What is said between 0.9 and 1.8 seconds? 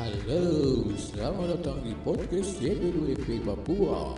selamat